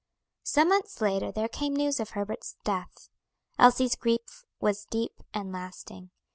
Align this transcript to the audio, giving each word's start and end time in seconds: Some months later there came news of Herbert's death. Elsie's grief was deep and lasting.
Some 0.41 0.69
months 0.69 0.99
later 0.99 1.31
there 1.31 1.47
came 1.47 1.75
news 1.75 1.99
of 1.99 2.09
Herbert's 2.17 2.55
death. 2.63 3.07
Elsie's 3.59 3.95
grief 3.95 4.45
was 4.59 4.87
deep 4.89 5.13
and 5.31 5.51
lasting. 5.51 6.09